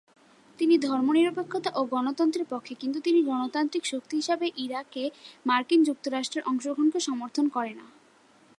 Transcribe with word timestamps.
তিনি 0.59 0.75
ধর্মনিরপেক্ষতা 0.77 1.69
ও 1.75 1.81
গণতন্ত্রের 1.85 2.45
পক্ষে, 2.45 2.73
কিন্তু 2.75 2.97
তিনি 2.99 3.19
গণতান্ত্রিক 3.23 3.83
শক্তি 3.85 4.13
হিসেবে 4.15 4.45
ইরাকে 4.57 5.03
মার্কিন 5.45 5.79
যুক্তরাষ্ট্রের 5.83 6.47
অংশগ্রহণকে 6.47 6.99
সমর্থন 6.99 7.45
করেন 7.49 7.75
না। 7.77 7.87